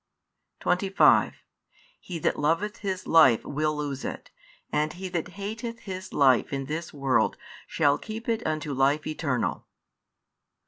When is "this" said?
6.65-6.91